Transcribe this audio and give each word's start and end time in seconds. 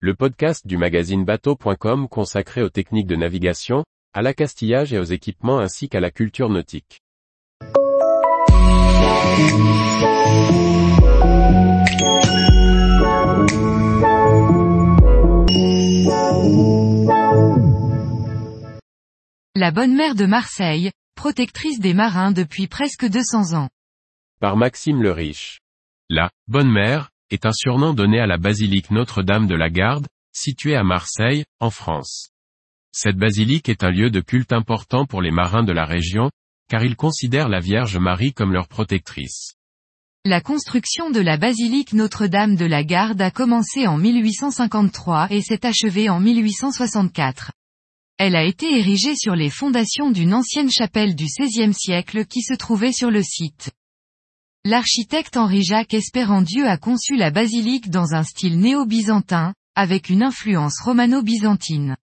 le 0.00 0.14
podcast 0.14 0.66
du 0.66 0.76
magazine 0.76 1.24
bateau.com 1.24 2.06
consacré 2.08 2.60
aux 2.60 2.68
techniques 2.68 3.06
de 3.06 3.16
navigation, 3.16 3.82
à 4.12 4.20
l'accastillage 4.20 4.92
et 4.92 4.98
aux 4.98 5.04
équipements 5.04 5.58
ainsi 5.58 5.88
qu'à 5.88 6.00
la 6.00 6.10
culture 6.10 6.50
nautique. 6.50 7.00
La 19.54 19.70
bonne 19.70 19.96
mère 19.96 20.14
de 20.14 20.26
Marseille, 20.26 20.90
protectrice 21.14 21.80
des 21.80 21.94
marins 21.94 22.32
depuis 22.32 22.66
presque 22.66 23.08
200 23.08 23.56
ans. 23.56 23.70
Par 24.40 24.58
Maxime 24.58 25.02
le 25.02 25.12
Riche. 25.12 25.60
La 26.10 26.28
bonne 26.48 26.70
mère 26.70 27.08
est 27.30 27.46
un 27.46 27.52
surnom 27.52 27.94
donné 27.94 28.20
à 28.20 28.26
la 28.26 28.38
basilique 28.38 28.90
Notre-Dame 28.90 29.46
de 29.46 29.54
la 29.54 29.70
Garde, 29.70 30.06
située 30.32 30.76
à 30.76 30.84
Marseille, 30.84 31.44
en 31.60 31.70
France. 31.70 32.30
Cette 32.92 33.16
basilique 33.16 33.68
est 33.68 33.84
un 33.84 33.90
lieu 33.90 34.10
de 34.10 34.20
culte 34.20 34.52
important 34.52 35.06
pour 35.06 35.22
les 35.22 35.30
marins 35.30 35.64
de 35.64 35.72
la 35.72 35.84
région, 35.84 36.30
car 36.68 36.84
ils 36.84 36.96
considèrent 36.96 37.48
la 37.48 37.60
Vierge 37.60 37.98
Marie 37.98 38.32
comme 38.32 38.52
leur 38.52 38.68
protectrice. 38.68 39.54
La 40.24 40.40
construction 40.40 41.10
de 41.10 41.20
la 41.20 41.36
basilique 41.36 41.92
Notre-Dame 41.92 42.56
de 42.56 42.64
la 42.64 42.82
Garde 42.82 43.20
a 43.20 43.30
commencé 43.30 43.86
en 43.86 43.96
1853 43.96 45.28
et 45.30 45.40
s'est 45.40 45.64
achevée 45.64 46.08
en 46.08 46.18
1864. 46.18 47.52
Elle 48.18 48.34
a 48.34 48.44
été 48.44 48.66
érigée 48.78 49.14
sur 49.14 49.36
les 49.36 49.50
fondations 49.50 50.10
d'une 50.10 50.32
ancienne 50.34 50.70
chapelle 50.70 51.14
du 51.14 51.26
XVIe 51.26 51.74
siècle 51.74 52.24
qui 52.24 52.40
se 52.40 52.54
trouvait 52.54 52.92
sur 52.92 53.10
le 53.10 53.22
site. 53.22 53.70
L'architecte 54.68 55.36
Henri-Jacques 55.36 55.94
Espérandieu 55.94 56.66
a 56.66 56.76
conçu 56.76 57.14
la 57.14 57.30
basilique 57.30 57.88
dans 57.88 58.14
un 58.14 58.24
style 58.24 58.58
néo-byzantin, 58.58 59.54
avec 59.76 60.08
une 60.08 60.24
influence 60.24 60.80
romano-byzantine. 60.80 61.94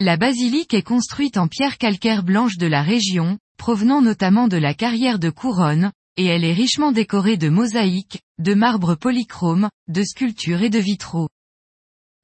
La 0.00 0.16
basilique 0.16 0.74
est 0.74 0.82
construite 0.82 1.36
en 1.36 1.46
pierre 1.46 1.78
calcaire 1.78 2.24
blanche 2.24 2.58
de 2.58 2.66
la 2.66 2.82
région, 2.82 3.38
provenant 3.56 4.02
notamment 4.02 4.48
de 4.48 4.56
la 4.56 4.74
carrière 4.74 5.20
de 5.20 5.30
Couronne, 5.30 5.92
et 6.16 6.24
elle 6.24 6.42
est 6.44 6.52
richement 6.52 6.90
décorée 6.90 7.36
de 7.36 7.48
mosaïques, 7.48 8.20
de 8.40 8.54
marbre 8.54 8.96
polychrome, 8.96 9.70
de 9.86 10.02
sculptures 10.02 10.62
et 10.62 10.70
de 10.70 10.80
vitraux. 10.80 11.28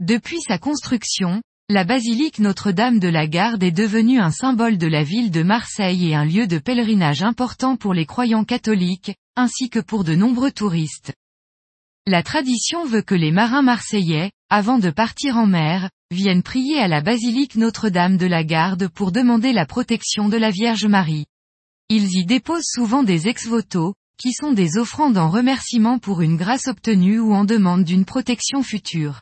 Depuis 0.00 0.40
sa 0.40 0.58
construction, 0.58 1.40
la 1.70 1.84
basilique 1.84 2.38
Notre-Dame 2.38 2.98
de 2.98 3.08
la 3.08 3.26
Garde 3.26 3.62
est 3.62 3.72
devenue 3.72 4.20
un 4.20 4.30
symbole 4.30 4.78
de 4.78 4.86
la 4.86 5.02
ville 5.02 5.30
de 5.30 5.42
Marseille 5.42 6.08
et 6.08 6.14
un 6.14 6.24
lieu 6.24 6.46
de 6.46 6.56
pèlerinage 6.56 7.22
important 7.22 7.76
pour 7.76 7.92
les 7.92 8.06
croyants 8.06 8.44
catholiques, 8.44 9.14
ainsi 9.36 9.68
que 9.68 9.78
pour 9.78 10.02
de 10.02 10.14
nombreux 10.14 10.50
touristes. 10.50 11.12
La 12.06 12.22
tradition 12.22 12.86
veut 12.86 13.02
que 13.02 13.14
les 13.14 13.32
marins 13.32 13.60
marseillais, 13.60 14.32
avant 14.48 14.78
de 14.78 14.88
partir 14.88 15.36
en 15.36 15.46
mer, 15.46 15.90
viennent 16.10 16.42
prier 16.42 16.78
à 16.80 16.88
la 16.88 17.02
basilique 17.02 17.56
Notre-Dame 17.56 18.16
de 18.16 18.24
la 18.24 18.44
Garde 18.44 18.88
pour 18.88 19.12
demander 19.12 19.52
la 19.52 19.66
protection 19.66 20.30
de 20.30 20.38
la 20.38 20.50
Vierge 20.50 20.86
Marie. 20.86 21.26
Ils 21.90 22.08
y 22.16 22.24
déposent 22.24 22.64
souvent 22.64 23.02
des 23.02 23.28
ex-voto, 23.28 23.94
qui 24.16 24.32
sont 24.32 24.52
des 24.52 24.78
offrandes 24.78 25.18
en 25.18 25.28
remerciement 25.28 25.98
pour 25.98 26.22
une 26.22 26.38
grâce 26.38 26.66
obtenue 26.66 27.20
ou 27.20 27.34
en 27.34 27.44
demande 27.44 27.84
d'une 27.84 28.06
protection 28.06 28.62
future. 28.62 29.20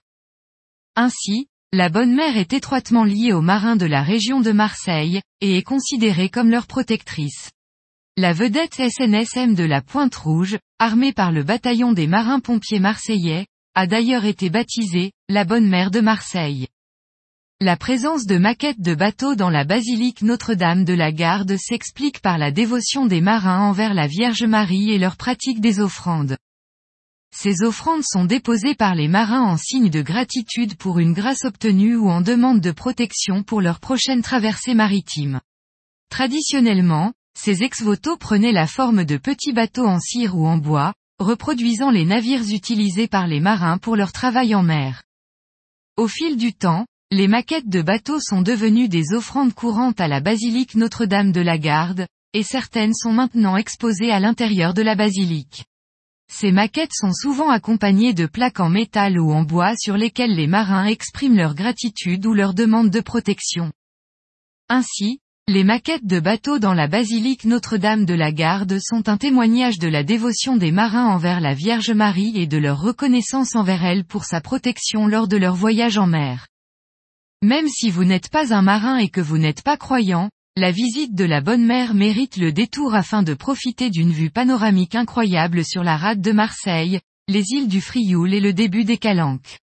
Ainsi, 0.95 1.49
la 1.77 1.91
Bonne 1.91 2.15
Mère 2.15 2.39
est 2.39 2.55
étroitement 2.55 3.05
liée 3.05 3.35
aux 3.35 3.43
marins 3.43 3.77
de 3.77 3.85
la 3.85 4.03
région 4.03 4.41
de 4.41 4.51
Marseille, 4.51 5.21
et 5.43 5.59
est 5.59 5.63
considérée 5.63 6.31
comme 6.31 6.49
leur 6.49 6.67
protectrice. 6.67 7.51
La 8.17 8.33
vedette 8.33 8.77
SNSM 8.77 9.55
de 9.55 9.65
la 9.65 9.83
Pointe 9.83 10.15
Rouge, 10.15 10.57
armée 10.79 11.13
par 11.13 11.33
le 11.33 11.43
bataillon 11.43 11.93
des 11.93 12.07
marins-pompiers 12.07 12.81
marseillais, 12.81 13.45
a 13.75 13.87
d'ailleurs 13.87 14.25
été 14.25 14.49
baptisée, 14.49 15.13
la 15.29 15.45
Bonne 15.45 15.69
Mère 15.69 15.91
de 15.91 16.01
Marseille. 16.01 16.67
La 17.61 17.77
présence 17.77 18.25
de 18.25 18.39
maquettes 18.39 18.81
de 18.81 18.95
bateaux 18.95 19.35
dans 19.35 19.51
la 19.51 19.65
basilique 19.65 20.23
Notre-Dame 20.23 20.87
de 20.87 20.95
la 20.95 21.13
Garde 21.13 21.59
s'explique 21.59 22.23
par 22.23 22.39
la 22.39 22.53
dévotion 22.53 23.05
des 23.05 23.21
marins 23.21 23.61
envers 23.61 23.93
la 23.93 24.07
Vierge 24.07 24.45
Marie 24.45 24.93
et 24.93 24.99
leur 24.99 25.19
pratique 25.19 25.61
des 25.61 25.79
offrandes. 25.81 26.39
Ces 27.39 27.63
offrandes 27.63 28.03
sont 28.03 28.25
déposées 28.25 28.75
par 28.75 28.95
les 28.95 29.09
marins 29.09 29.43
en 29.43 29.59
signe 29.59 29.91
de 29.91 30.01
gratitude 30.01 30.75
pour 30.77 30.99
une 30.99 31.13
grâce 31.13 31.45
obtenue 31.45 31.95
ou 31.95 32.09
en 32.09 32.23
demande 32.23 32.63
de 32.63 32.71
protection 32.71 33.43
pour 33.43 33.61
leur 33.61 33.79
prochaine 33.79 34.23
traversée 34.23 34.73
maritime. 34.73 35.43
Traditionnellement, 36.09 37.13
ces 37.39 37.63
ex-voto 37.63 38.17
prenaient 38.17 38.53
la 38.53 38.67
forme 38.67 39.05
de 39.05 39.19
petits 39.19 39.53
bateaux 39.53 39.87
en 39.87 40.01
cire 40.01 40.35
ou 40.35 40.47
en 40.47 40.57
bois, 40.57 40.95
reproduisant 41.19 41.91
les 41.91 42.07
navires 42.07 42.49
utilisés 42.51 43.07
par 43.07 43.27
les 43.27 43.41
marins 43.41 43.77
pour 43.77 43.97
leur 43.97 44.13
travail 44.13 44.55
en 44.55 44.63
mer. 44.63 45.03
Au 45.99 46.09
fil 46.09 46.39
du 46.39 46.55
temps, 46.55 46.87
les 47.11 47.29
maquettes 47.29 47.69
de 47.69 47.83
bateaux 47.83 48.19
sont 48.19 48.41
devenues 48.41 48.89
des 48.89 49.13
offrandes 49.13 49.53
courantes 49.53 50.01
à 50.01 50.09
la 50.09 50.21
basilique 50.21 50.75
Notre-Dame 50.75 51.33
de 51.33 51.43
la 51.43 51.59
Garde, 51.59 52.07
et 52.33 52.43
certaines 52.43 52.95
sont 52.95 53.13
maintenant 53.13 53.59
exposées 53.59 54.11
à 54.11 54.21
l'intérieur 54.21 54.73
de 54.73 54.83
la 54.83 54.95
basilique. 54.95 55.67
Ces 56.29 56.53
maquettes 56.53 56.93
sont 56.93 57.13
souvent 57.13 57.51
accompagnées 57.51 58.13
de 58.13 58.27
plaques 58.27 58.61
en 58.61 58.69
métal 58.69 59.19
ou 59.19 59.33
en 59.33 59.43
bois 59.43 59.75
sur 59.77 59.97
lesquelles 59.97 60.35
les 60.35 60.47
marins 60.47 60.87
expriment 60.87 61.37
leur 61.37 61.55
gratitude 61.55 62.27
ou 62.27 62.35
leur 62.35 62.53
demande 62.53 62.91
de 62.91 63.01
protection. 63.01 63.73
Ainsi, 64.69 65.21
les 65.49 65.63
maquettes 65.63 66.05
de 66.05 66.19
bateaux 66.19 66.59
dans 66.59 66.75
la 66.75 66.89
basilique 66.89 67.45
Notre-Dame 67.45 68.05
de 68.05 68.15
la 68.15 68.33
Garde 68.33 68.79
sont 68.81 69.09
un 69.09 69.17
témoignage 69.17 69.79
de 69.79 69.87
la 69.87 70.03
dévotion 70.03 70.57
des 70.57 70.73
marins 70.73 71.07
envers 71.07 71.41
la 71.41 71.55
Vierge 71.55 71.93
Marie 71.93 72.33
et 72.35 72.49
de 72.49 72.59
leur 72.59 72.81
reconnaissance 72.81 73.55
envers 73.55 73.85
elle 73.85 74.05
pour 74.05 74.25
sa 74.25 74.41
protection 74.41 75.07
lors 75.07 75.29
de 75.29 75.37
leur 75.37 75.55
voyage 75.55 75.99
en 75.99 76.09
mer. 76.09 76.49
Même 77.43 77.69
si 77.69 77.91
vous 77.91 78.05
n'êtes 78.05 78.29
pas 78.29 78.53
un 78.53 78.63
marin 78.63 78.97
et 78.97 79.09
que 79.09 79.21
vous 79.21 79.39
n'êtes 79.39 79.63
pas 79.63 79.77
croyant, 79.77 80.31
la 80.59 80.71
visite 80.71 81.15
de 81.15 81.25
la 81.25 81.43
Bonne 81.43 81.67
Mère 81.67 81.93
mérite 81.93 82.39
le 82.39 82.51
détour 82.51 82.95
afin 82.95 83.23
de 83.23 83.35
profiter 83.35 83.91
d'une 83.91 84.11
vue 84.11 84.31
panoramique 84.31 84.95
incroyable 84.95 85.63
sur 85.67 85.85
la 85.85 85.99
rade 85.99 86.23
de 86.23 86.33
Marseille, 86.33 86.99
les 87.29 87.45
îles 87.51 87.69
du 87.69 87.83
Frioul 87.83 88.33
et 88.33 88.41
le 88.41 88.55
début 88.55 88.85
des 88.85 88.97
Calanques. 88.97 89.59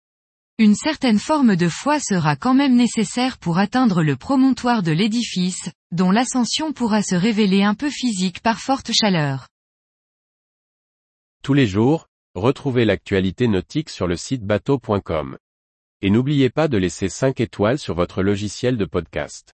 Une 0.58 0.74
certaine 0.74 1.20
forme 1.20 1.54
de 1.54 1.68
foi 1.68 2.00
sera 2.00 2.34
quand 2.34 2.54
même 2.54 2.74
nécessaire 2.74 3.38
pour 3.38 3.58
atteindre 3.58 4.02
le 4.02 4.16
promontoire 4.16 4.82
de 4.82 4.90
l'édifice, 4.90 5.70
dont 5.92 6.10
l'ascension 6.10 6.72
pourra 6.72 7.02
se 7.04 7.14
révéler 7.14 7.62
un 7.62 7.74
peu 7.74 7.88
physique 7.88 8.40
par 8.40 8.58
forte 8.58 8.90
chaleur. 8.90 9.46
Tous 11.44 11.54
les 11.54 11.68
jours, 11.68 12.08
retrouvez 12.34 12.84
l'actualité 12.84 13.46
nautique 13.46 13.90
sur 13.90 14.08
le 14.08 14.16
site 14.16 14.42
bateau.com. 14.42 15.38
Et 16.02 16.10
n'oubliez 16.10 16.50
pas 16.50 16.66
de 16.66 16.78
laisser 16.78 17.08
5 17.08 17.38
étoiles 17.40 17.78
sur 17.78 17.94
votre 17.94 18.24
logiciel 18.24 18.76
de 18.76 18.84
podcast. 18.84 19.52